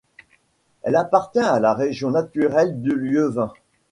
Elle 0.81 0.95
appartient 0.95 1.37
à 1.37 1.59
la 1.59 1.75
région 1.75 2.09
naturelle 2.09 2.81
du 2.81 2.89
Lieuvin. 2.89 3.53